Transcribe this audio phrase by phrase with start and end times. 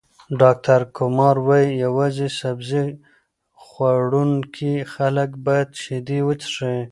[0.41, 2.89] ډاکټر کمار وايي، یوازې سبزۍ
[3.63, 6.77] خوړونکي خلک باید شیدې وڅښي.